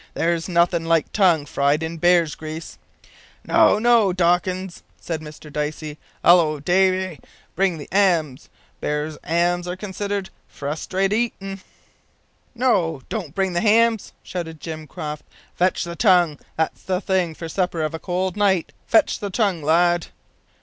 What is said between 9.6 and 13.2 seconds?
are considered fustrate heatin'." "No,